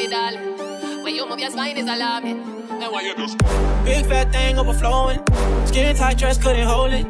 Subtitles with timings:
[0.00, 1.02] me, darling.
[1.04, 2.38] When you move your spine is alarming.
[3.84, 5.20] Big fat thing overflowing.
[5.66, 7.06] Skin tight dress couldn't hold it.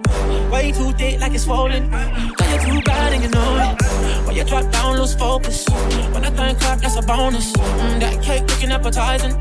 [0.51, 1.90] Way too thick like it's swollen.
[1.90, 4.26] Got you too bad and you know it.
[4.26, 5.69] When you drop down, lose focus.
[6.12, 7.53] When I think clap, that's a bonus.
[7.53, 9.34] Mm, that cake looking appetizing.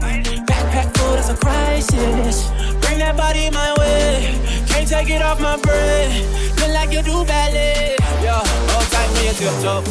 [0.50, 2.50] Backpack full, that's a crisis.
[2.82, 4.38] Bring that body my way.
[4.68, 6.60] Can't take it off my breath.
[6.60, 7.96] Feel like you do ballet.
[8.22, 8.79] Yeah, hold tight
[9.20, 9.84] when you tiptoe.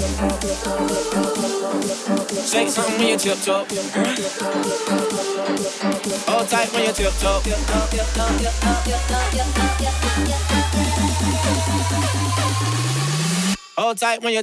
[2.44, 3.64] Say something when you tiptoe.
[6.26, 7.40] Hold tight when you tiptoe.
[13.76, 14.42] Hold tight when you.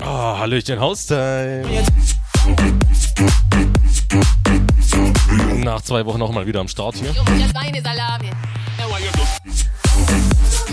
[0.00, 1.64] Oh, Hallöchen, Haustime.
[5.56, 7.14] Nach zwei Wochen auch mal wieder am Start hier.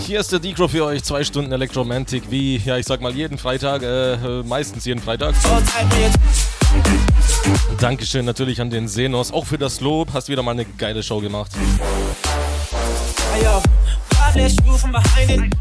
[0.06, 1.04] Hier ist der Decro für euch.
[1.04, 5.34] Zwei Stunden Elektromantik, wie, ja, ich sag mal, jeden Freitag, äh, äh, meistens jeden Freitag.
[7.80, 10.10] Dankeschön natürlich an den Senos, auch für das Lob.
[10.14, 11.52] Hast wieder mal eine geile Show gemacht.
[13.34, 13.44] Hey,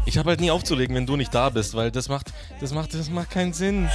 [0.05, 2.93] Ich habe halt nie aufzulegen, wenn du nicht da bist, weil das macht, das macht,
[2.93, 3.89] das macht keinen Sinn.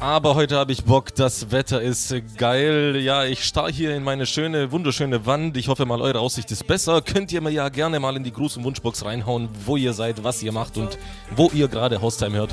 [0.00, 2.96] Aber heute habe ich Bock, das Wetter ist geil.
[3.00, 5.56] Ja, ich starr hier in meine schöne, wunderschöne Wand.
[5.56, 7.02] Ich hoffe mal, eure Aussicht ist besser.
[7.02, 10.24] Könnt ihr mir ja gerne mal in die Gruß- und Wunschbox reinhauen, wo ihr seid,
[10.24, 10.98] was ihr macht und
[11.34, 12.52] wo ihr gerade Haustime hört.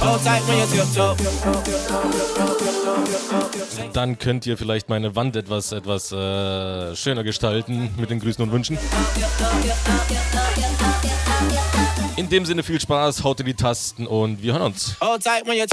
[0.00, 1.31] Hold tight when you tiptoe.
[3.92, 8.52] Dann könnt ihr vielleicht meine Wand etwas, etwas äh, schöner gestalten mit den Grüßen und
[8.52, 8.78] Wünschen.
[12.16, 14.96] In dem Sinne viel Spaß, haut in die Tasten und wir hören uns.
[15.00, 15.66] Hold tight when you.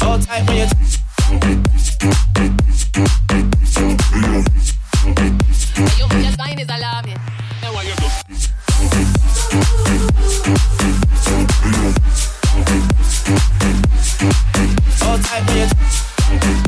[0.00, 0.66] Hold tight when you.
[5.74, 7.31] When you move your spine is alarming.
[15.02, 16.61] Hold tight when you.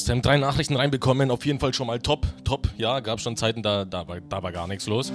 [0.00, 0.22] Haustime.
[0.22, 2.68] Drei Nachrichten reinbekommen, auf jeden Fall schon mal top, top.
[2.78, 5.12] Ja, gab schon Zeiten, da, da, war, da war gar nichts los.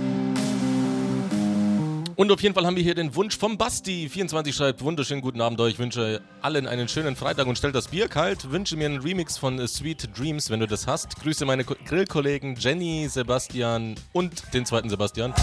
[2.16, 4.08] Und auf jeden Fall haben wir hier den Wunsch vom Basti.
[4.08, 5.80] 24 schreibt, wunderschönen guten Abend euch.
[5.80, 8.52] Wünsche allen einen schönen Freitag und stellt das Bier kalt.
[8.52, 11.16] Wünsche mir einen Remix von Sweet Dreams, wenn du das hast.
[11.20, 15.34] Grüße meine Grillkollegen Jenny, Sebastian und den zweiten Sebastian.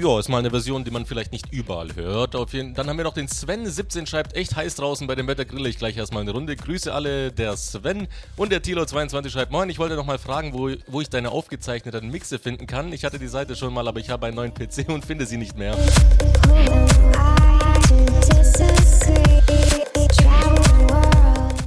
[0.00, 2.34] Ja, ist mal eine Version, die man vielleicht nicht überall hört.
[2.54, 5.68] Jeden, dann haben wir noch den Sven17, schreibt echt heiß draußen bei dem Wetter grille
[5.68, 6.56] ich gleich erstmal eine Runde.
[6.56, 8.08] Grüße alle, der Sven.
[8.34, 12.10] Und der Tilo22 schreibt, moin, ich wollte noch mal fragen, wo, wo ich deine aufgezeichneten
[12.10, 12.94] Mixe finden kann.
[12.94, 15.36] Ich hatte die Seite schon mal, aber ich habe einen neuen PC und finde sie
[15.36, 15.76] nicht mehr.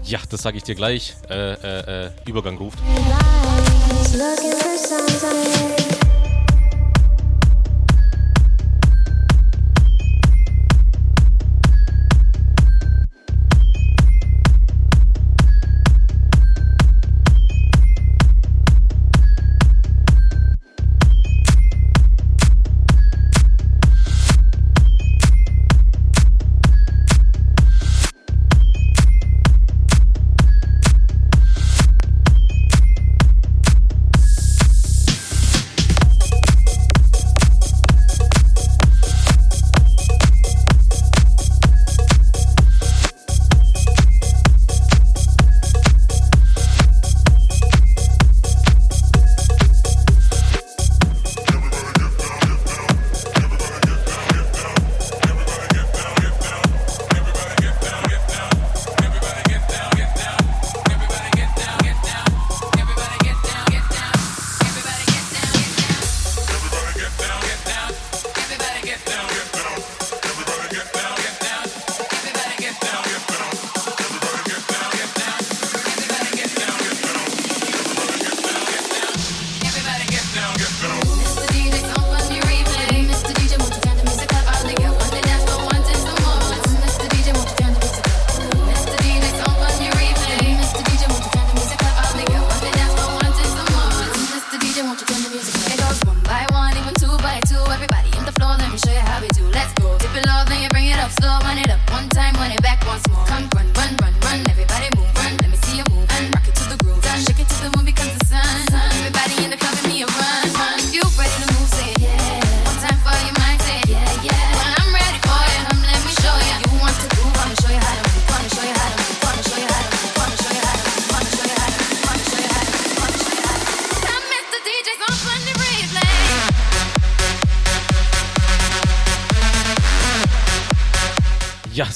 [0.06, 1.16] Ja, das sage ich dir gleich.
[1.30, 2.80] Äh, äh, äh, Übergang ruft.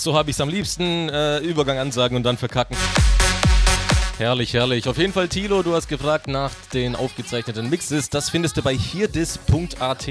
[0.08, 1.10] So habe ich es am liebsten.
[1.10, 2.78] Äh, Übergang ansagen und dann verkacken.
[4.18, 4.88] Herrlich, herrlich.
[4.88, 8.10] Auf jeden Fall, Tilo, du hast gefragt nach den aufgezeichneten Mixes.
[8.10, 10.08] Das findest du bei hierdis.at.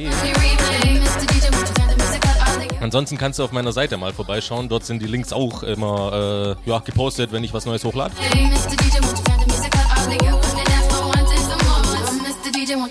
[2.83, 4.69] Ansonsten kannst du auf meiner Seite mal vorbeischauen.
[4.69, 8.13] Dort sind die Links auch immer äh, ja, gepostet, wenn ich was Neues hochlade.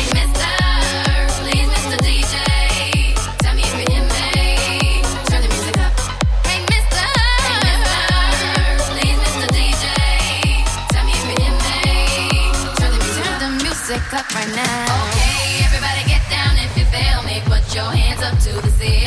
[14.13, 15.09] right now.
[15.09, 17.41] Okay, everybody get down if you feel me.
[17.45, 19.02] Put your hands up to the ceiling.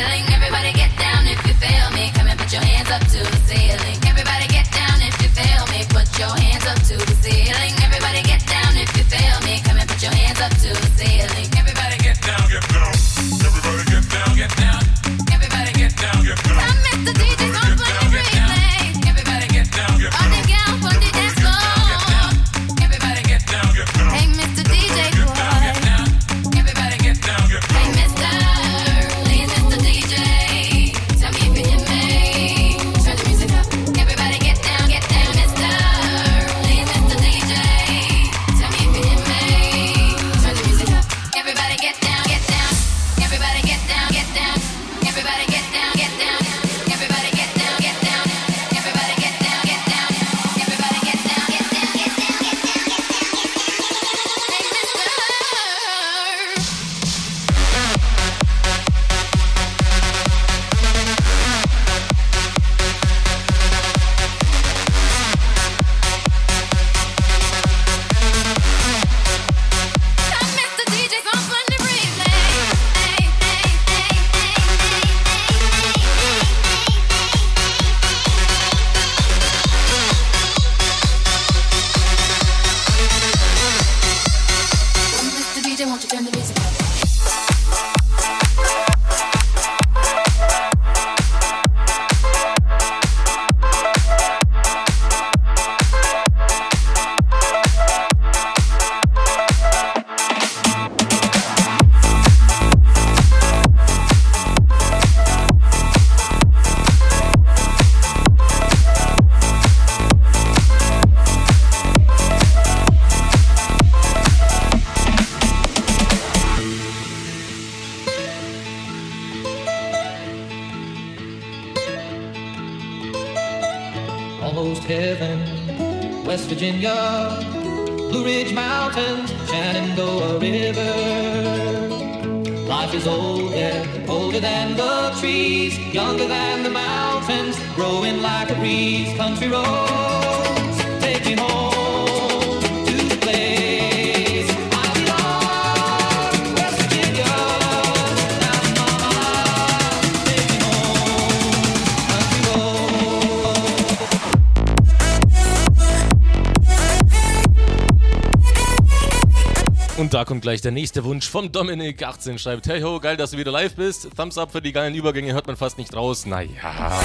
[160.47, 163.75] Gleich der nächste Wunsch von Dominik 18 schreibt, hey ho, geil, dass du wieder live
[163.75, 164.07] bist.
[164.15, 166.25] Thumbs up für die geilen Übergänge, hört man fast nicht raus.
[166.25, 167.01] Naja.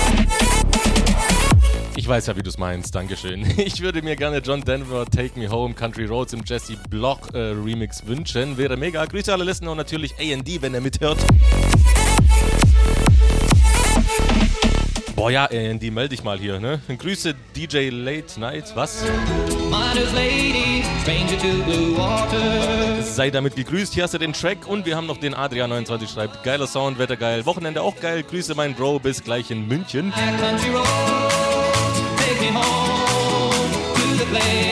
[1.96, 3.44] Ich weiß ja, wie du es meinst, Dankeschön.
[3.57, 7.38] Ich würde mir gerne John Denver Take Me Home Country Roads im Jesse Block äh,
[7.38, 8.57] Remix wünschen.
[8.59, 9.05] Wäre mega.
[9.05, 11.18] Grüße alle Listener und natürlich AD, wenn er mithört.
[15.22, 16.80] Boah ja, AD, melde dich mal hier, ne?
[16.88, 19.04] Grüße DJ Late Night, was?
[20.16, 20.82] Lady.
[23.02, 26.42] Sei damit gegrüßt, hier hast du den Track und wir haben noch den Adrian29 schreibt,
[26.42, 30.12] geiler Sound, Wetter geil, Wochenende auch geil, Grüße mein Bro, bis gleich in München.
[30.12, 30.64] Roads,
[32.16, 34.71] take me home to the place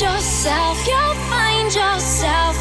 [0.00, 2.55] yourself, you'll find yourself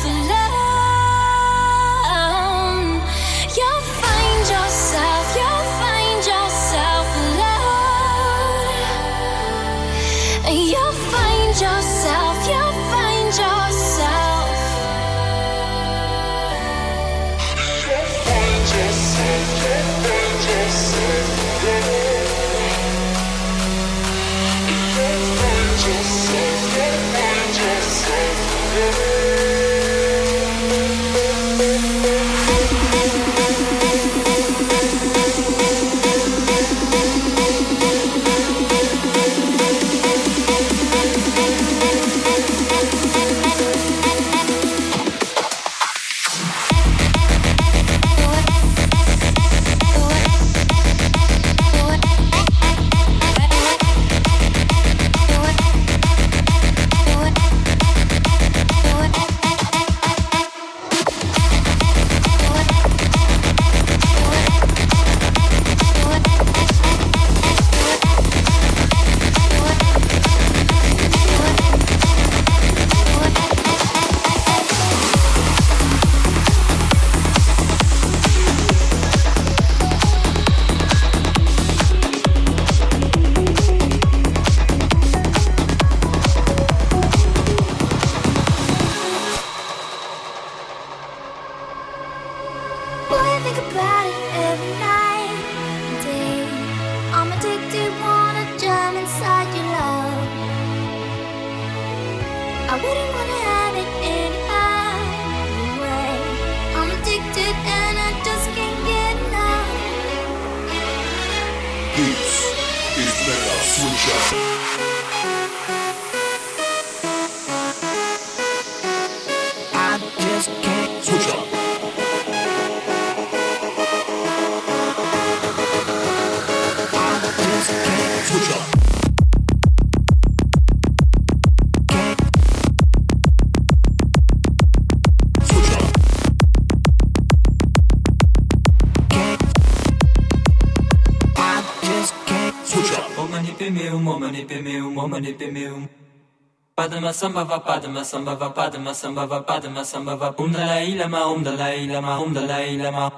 [147.06, 152.20] Padma samba padma samba padma samba padma samba va um dalai lama um dalai lama
[152.20, 153.12] um dalai lama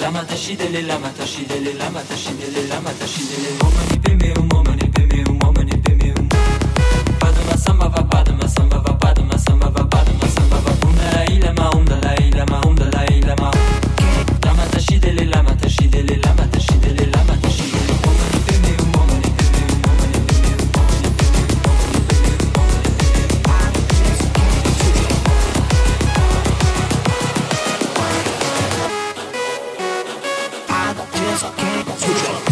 [0.00, 6.28] lama tashidele lama tashidele lama tashidele lama tashidele omani pimeum omani pimeum omani pimeum
[7.20, 11.84] Padma samba va padma samba padma samba va padma samba va um dalai lama um
[11.84, 13.50] dalai lama um dalai lama
[14.44, 15.45] lama tashidele lama
[31.36, 31.96] It's okay.
[31.98, 32.45] Switch up.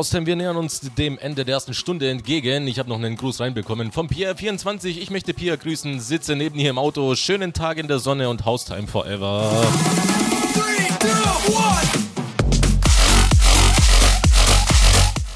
[0.00, 2.66] So, Haustem, wir nähern uns dem Ende der ersten Stunde entgegen.
[2.66, 4.86] Ich habe noch einen Gruß reinbekommen vom Pierre24.
[4.86, 7.14] Ich möchte Pierre grüßen, sitze neben hier im Auto.
[7.16, 9.62] Schönen Tag in der Sonne und Haustime forever.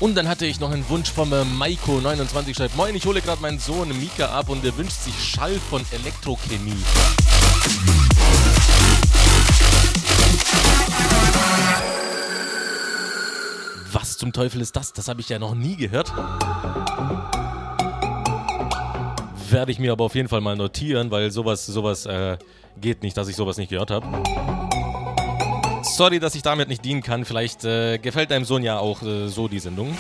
[0.01, 3.43] Und dann hatte ich noch einen Wunsch vom äh, Maiko29 schreibt, Moin, ich hole gerade
[3.43, 6.73] meinen Sohn Mika ab und er wünscht sich Schall von Elektrochemie.
[14.25, 14.95] Zum Teufel ist das?
[14.95, 16.11] Das habe ich ja noch nie gehört.
[19.51, 22.39] Werde ich mir aber auf jeden Fall mal notieren, weil sowas, sowas äh,
[22.81, 24.07] geht nicht, dass ich sowas nicht gehört habe.
[25.83, 27.27] Sorry, dass ich damit nicht dienen kann.
[27.27, 29.95] Vielleicht äh, gefällt deinem Sohn ja auch äh, so die Sendung.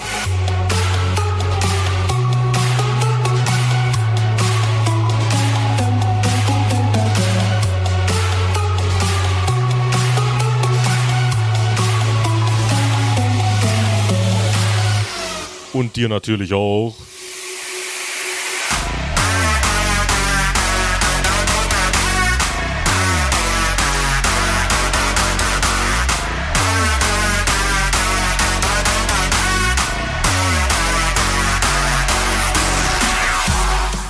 [15.74, 16.94] Und dir natürlich auch.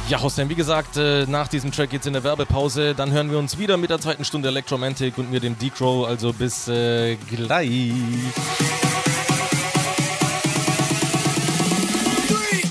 [0.07, 2.95] Ja, Hossein, wie gesagt, äh, nach diesem Track geht's in der Werbepause.
[2.95, 6.07] Dann hören wir uns wieder mit der zweiten Stunde Electromantic und mir dem D-Crow.
[6.07, 7.91] Also bis äh, gleich.
[12.31, 12.64] You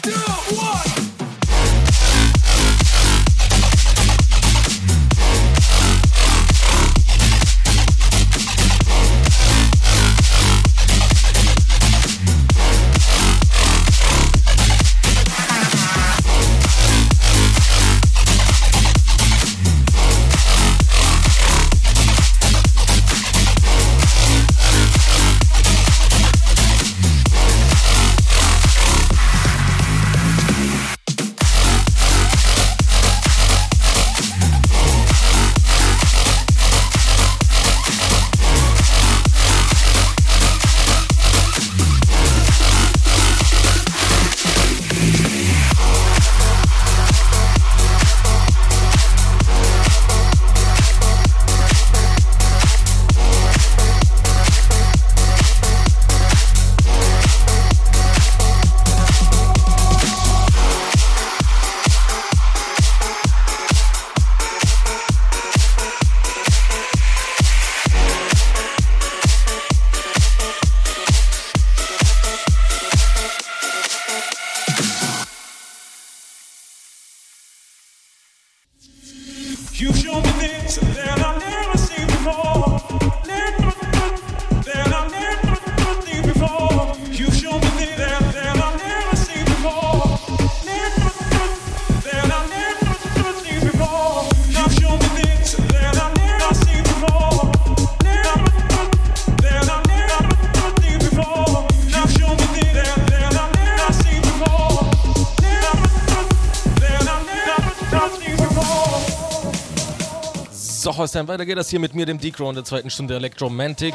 [111.14, 113.94] Holstein, weiter geht das hier mit mir, dem D-Crow in der zweiten Stunde Electromantic.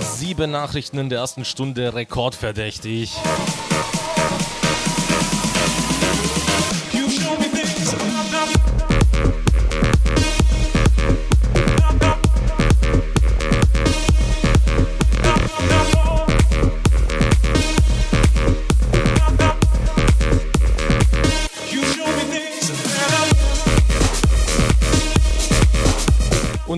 [0.00, 3.12] Sieben Nachrichten in der ersten Stunde, rekordverdächtig.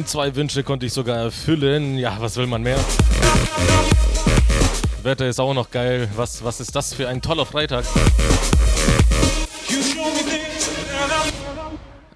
[0.07, 1.99] Zwei Wünsche konnte ich sogar erfüllen.
[1.99, 2.79] Ja, was will man mehr?
[5.03, 6.09] Wetter ist auch noch geil.
[6.17, 7.85] Was, was ist das für ein toller Freitag?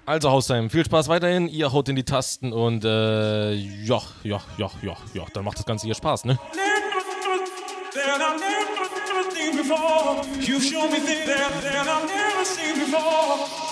[0.05, 1.47] Also, Haustime, viel Spaß weiterhin.
[1.47, 5.65] Ihr haut in die Tasten und äh, ja, ja, ja, ja, ja, dann macht das
[5.65, 6.39] Ganze hier Spaß, ne?
[7.93, 10.23] that I've never seen before.
[10.39, 13.71] You show me things that, that I've never seen before.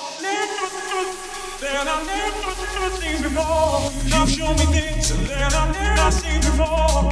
[1.61, 2.55] That I've never
[3.01, 3.91] seen before.
[4.05, 7.11] You show me things that I've never seen before.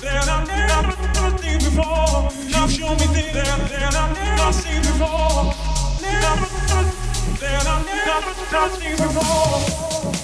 [0.00, 2.30] That I've never seen before.
[2.46, 4.62] You show me things that, I've never I've
[8.52, 10.21] never seen before.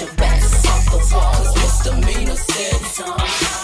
[0.00, 3.63] Your backs off the wall, cause misdemeanor said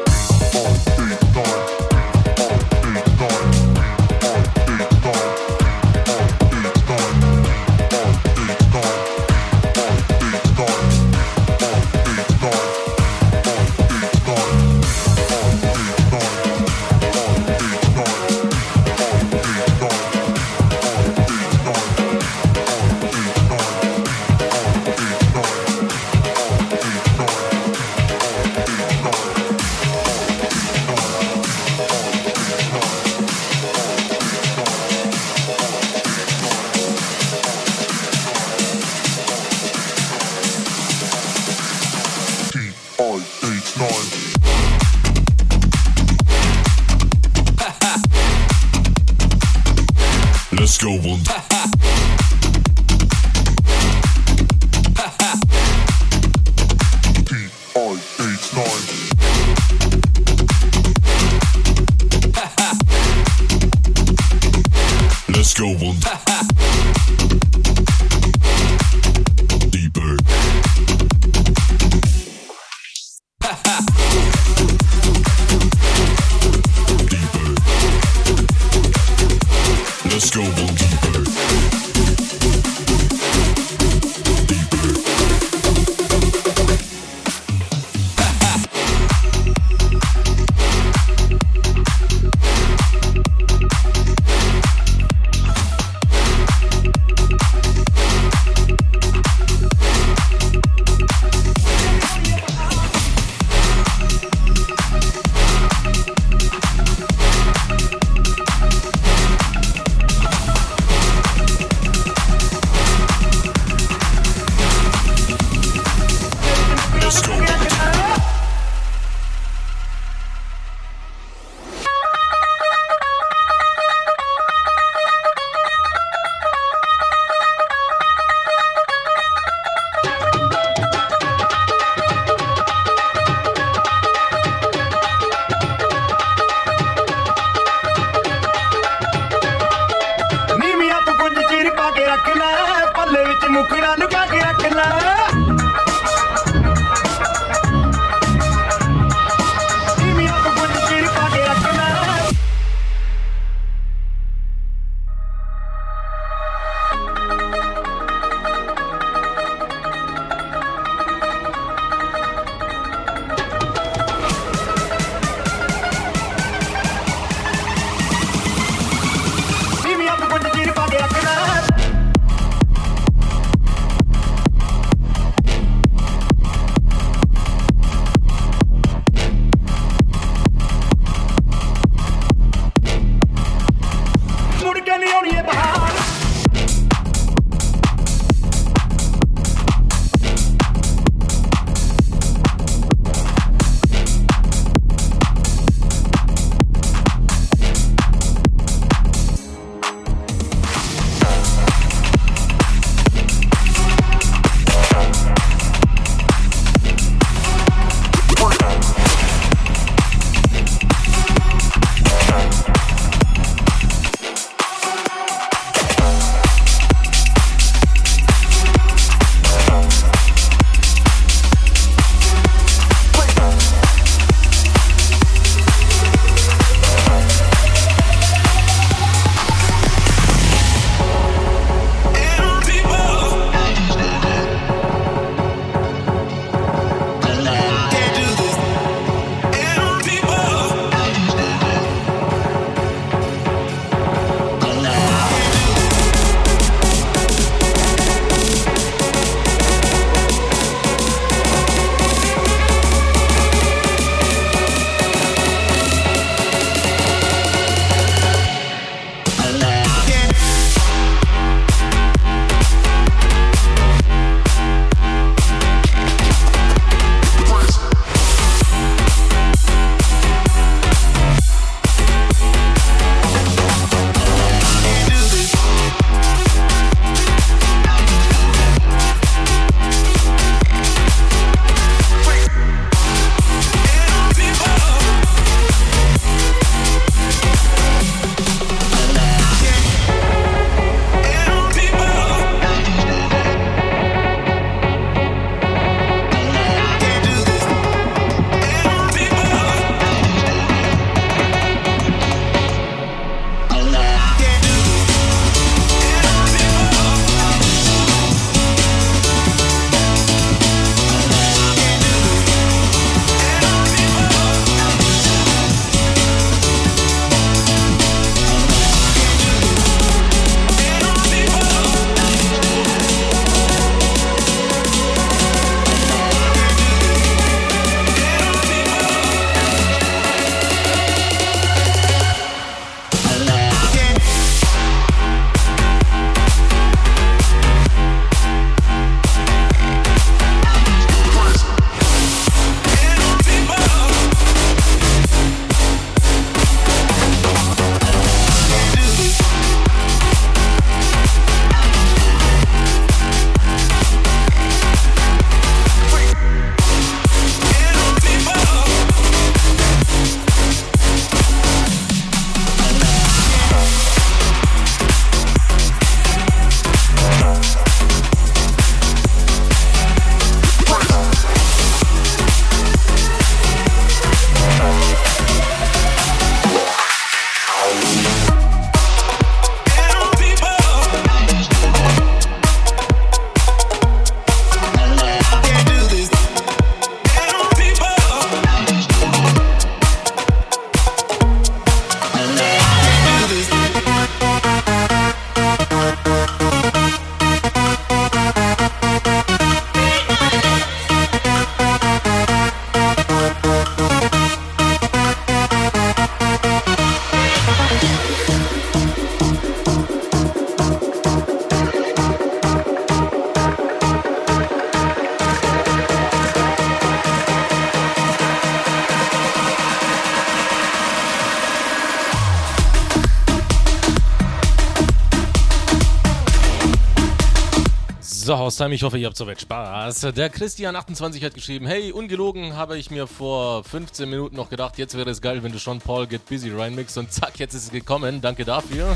[428.51, 428.95] unser Haustime.
[428.95, 430.27] Ich hoffe, ihr habt soweit Spaß.
[430.35, 435.15] Der Christian28 hat geschrieben: Hey, ungelogen habe ich mir vor 15 Minuten noch gedacht, jetzt
[435.15, 437.17] wäre es geil, wenn du schon Paul Get Busy reinmixst.
[437.17, 438.41] Und zack, jetzt ist es gekommen.
[438.41, 439.15] Danke dafür.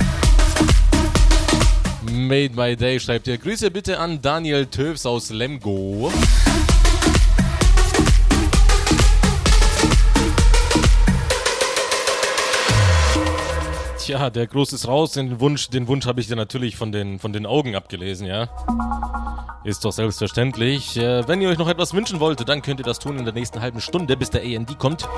[2.09, 3.37] Made my day, schreibt ihr.
[3.37, 6.11] Grüße bitte an Daniel Töfs aus Lemgo.
[14.05, 15.13] Tja, der Groß ist raus.
[15.13, 18.49] Den Wunsch, den Wunsch habe ich dir natürlich von den, von den Augen abgelesen, ja.
[19.63, 20.95] Ist doch selbstverständlich.
[20.95, 23.33] Äh, wenn ihr euch noch etwas wünschen wollt, dann könnt ihr das tun in der
[23.33, 25.09] nächsten halben Stunde, bis der END kommt.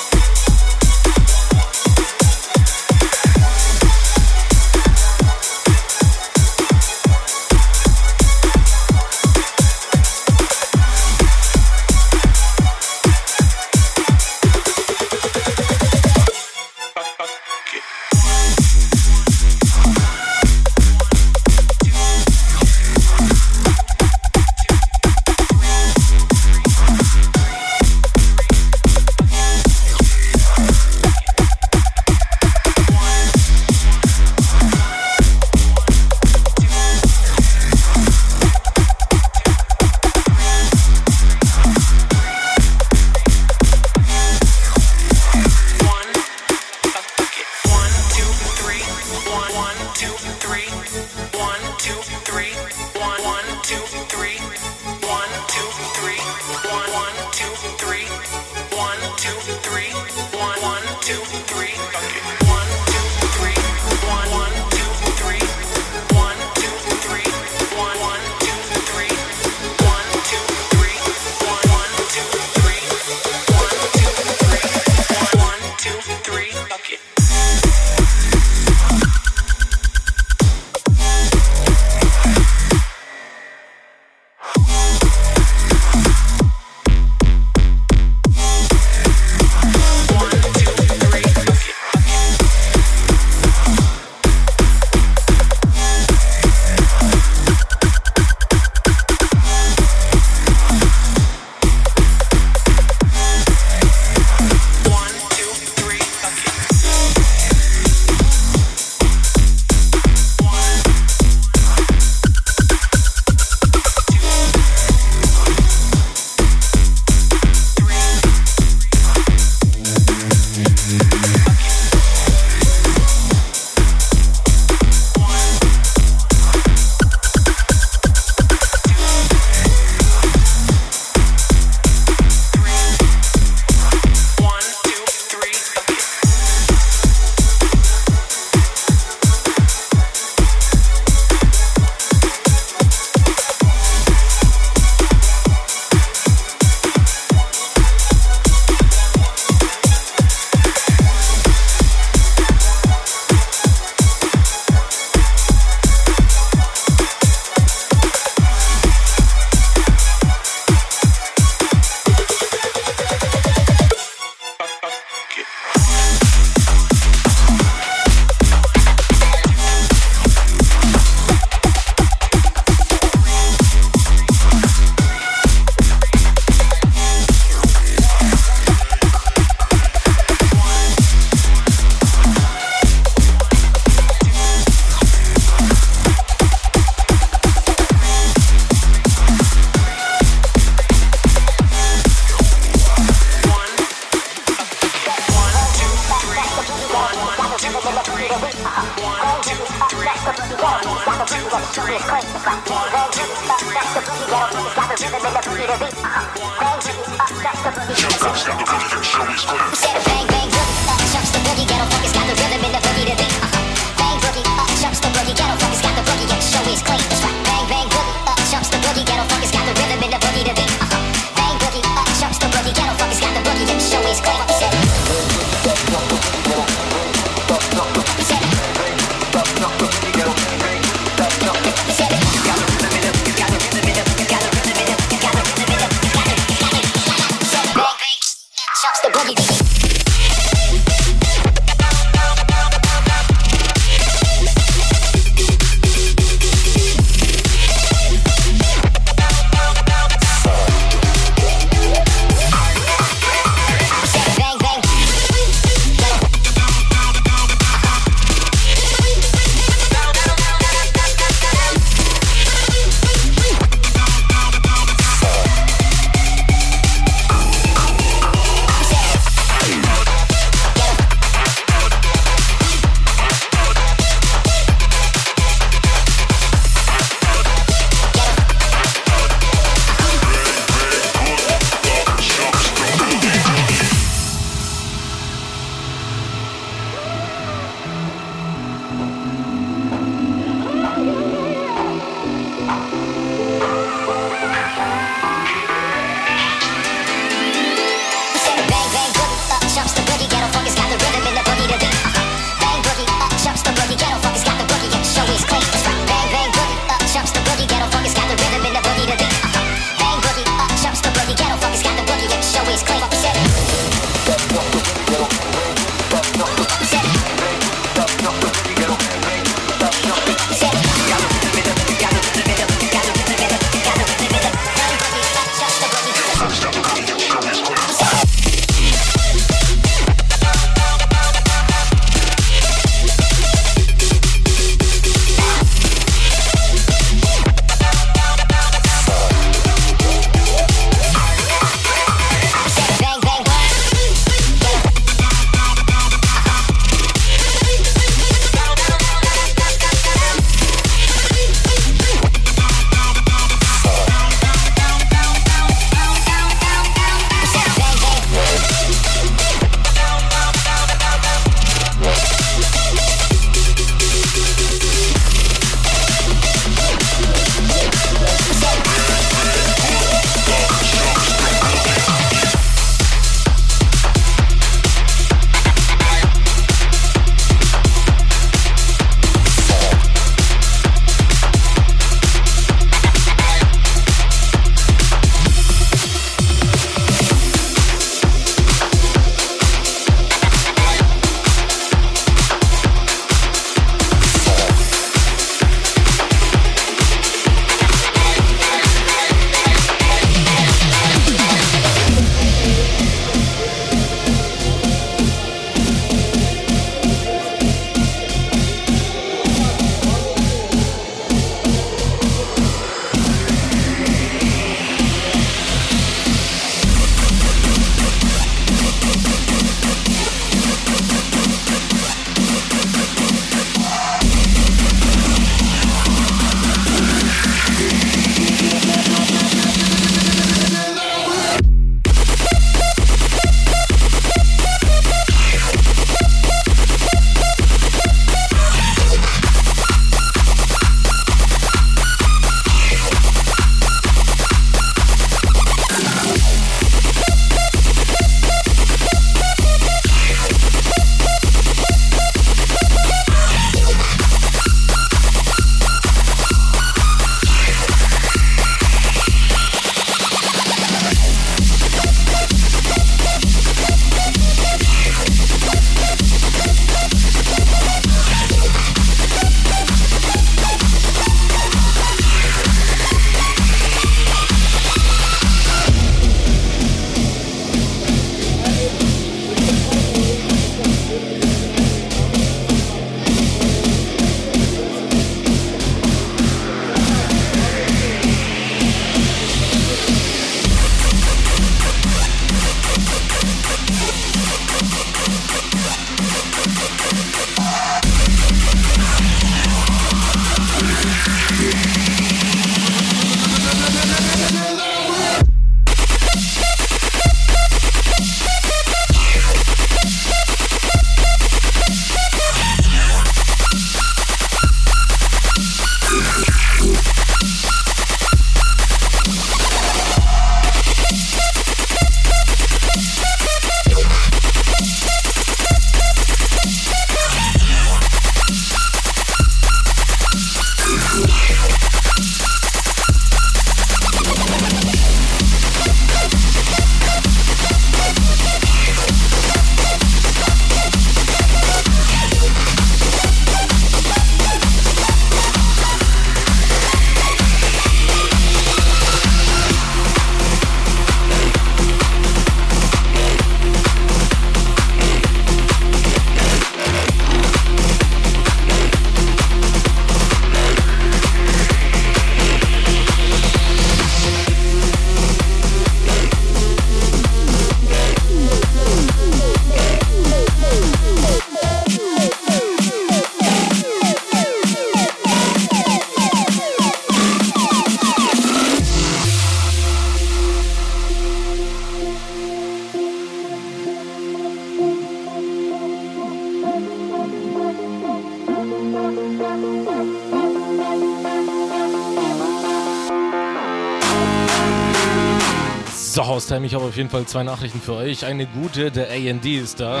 [596.58, 598.24] Haustime, ich habe auf jeden Fall zwei Nachrichten für euch.
[598.24, 600.00] Eine gute, der AND ist da.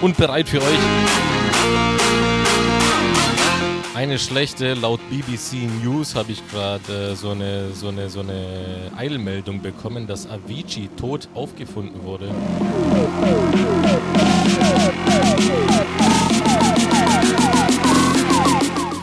[0.00, 0.78] Und bereit für euch.
[3.94, 8.92] Eine schlechte, laut BBC News habe ich gerade äh, so, eine, so, eine, so eine
[8.96, 12.28] Eilmeldung bekommen, dass Avicii tot aufgefunden wurde.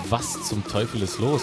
[0.10, 1.42] Was zum Teufel ist los?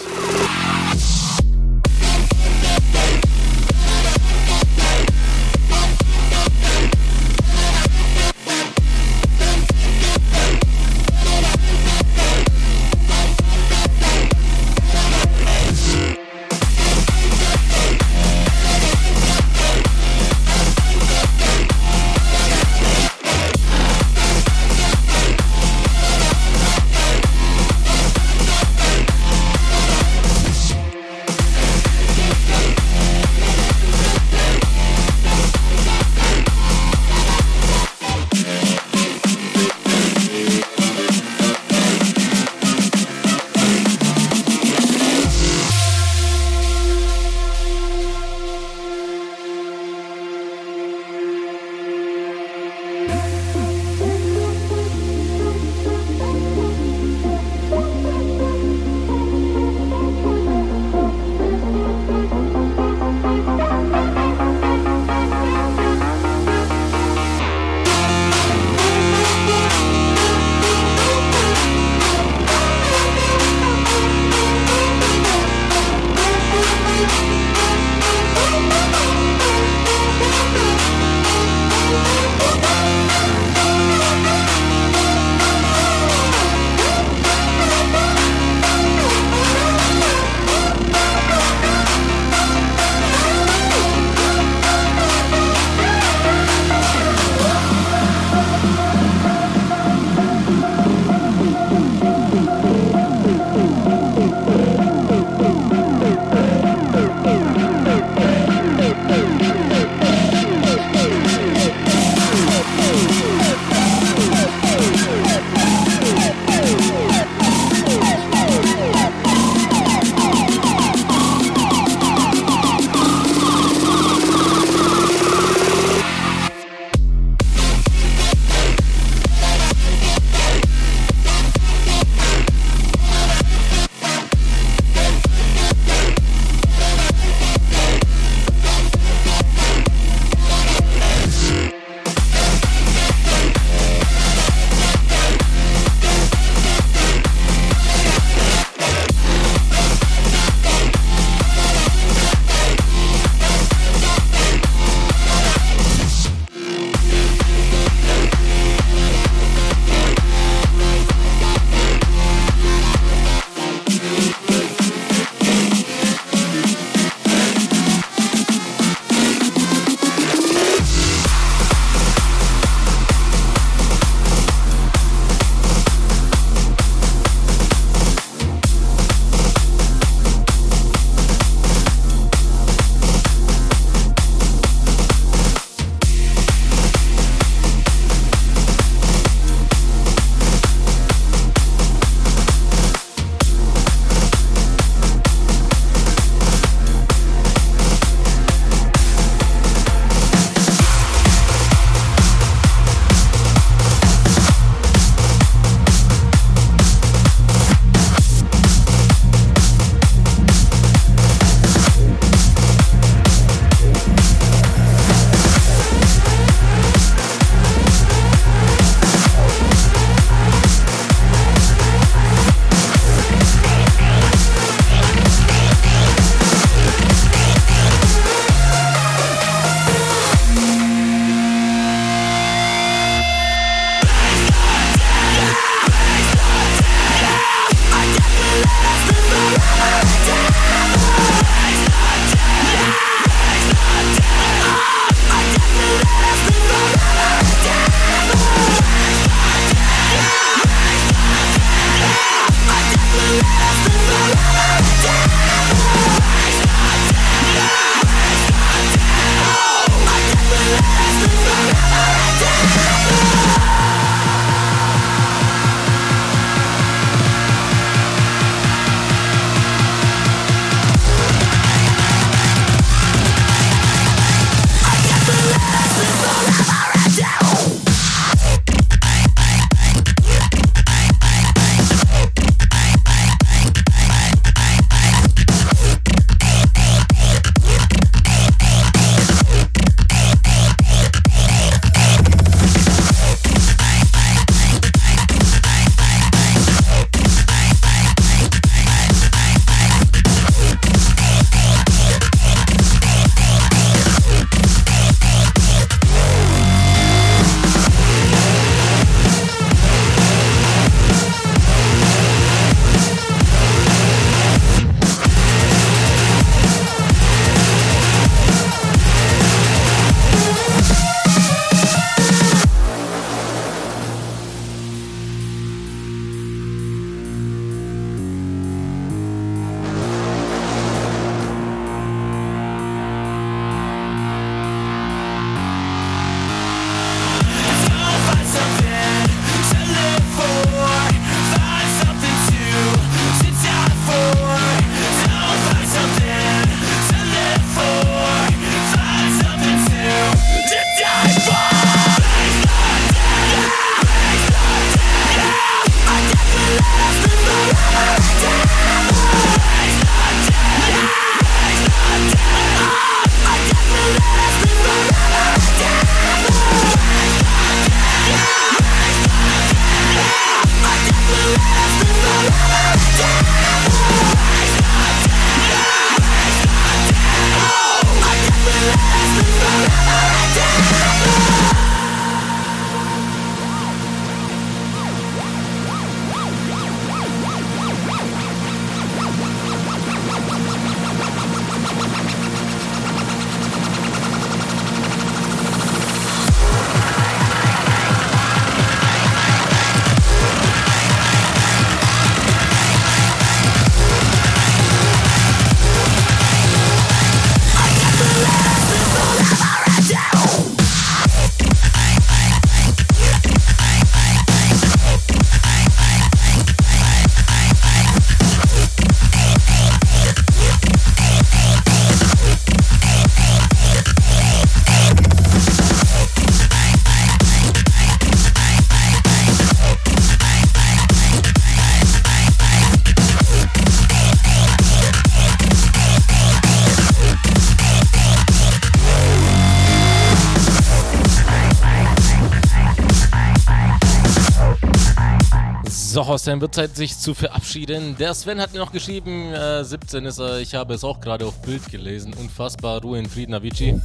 [446.21, 448.15] So, Hossein, wird Zeit, sich zu verabschieden.
[448.19, 451.47] Der Sven hat mir noch geschrieben, äh, 17 ist er, ich habe es auch gerade
[451.47, 452.35] auf Bild gelesen.
[452.35, 453.99] Unfassbar, Ruhe in Frieden, Avicii.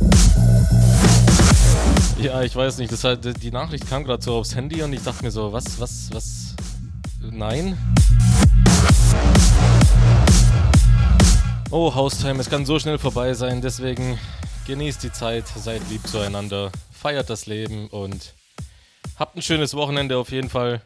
[2.19, 5.03] Ja, ich weiß nicht, das halt, die Nachricht kam gerade so aufs Handy und ich
[5.03, 6.55] dachte mir so, was, was, was,
[7.21, 7.77] nein?
[11.71, 14.19] Oh, Haustime, es kann so schnell vorbei sein, deswegen
[14.67, 18.33] genießt die Zeit, seid lieb zueinander, feiert das Leben und
[19.19, 20.81] habt ein schönes Wochenende auf jeden Fall.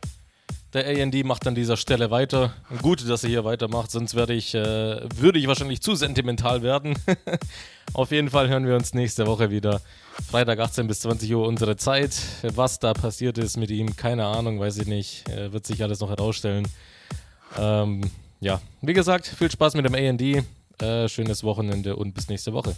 [0.72, 2.52] Der AND macht an dieser Stelle weiter.
[2.80, 6.96] Gut, dass er hier weitermacht, sonst werde ich, äh, würde ich wahrscheinlich zu sentimental werden.
[7.92, 9.80] Auf jeden Fall hören wir uns nächste Woche wieder.
[10.30, 12.14] Freitag 18 bis 20 Uhr unsere Zeit.
[12.42, 15.28] Was da passiert ist mit ihm, keine Ahnung, weiß ich nicht.
[15.28, 16.68] Äh, wird sich alles noch herausstellen.
[17.58, 18.02] Ähm,
[18.38, 20.22] ja, wie gesagt, viel Spaß mit dem AND.
[20.80, 22.76] Äh, schönes Wochenende und bis nächste Woche.